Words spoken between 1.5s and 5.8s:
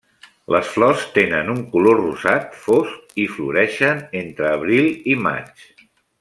un color rosat fosc i floreixen entre abril i maig.